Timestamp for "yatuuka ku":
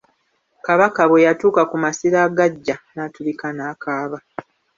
1.25-1.75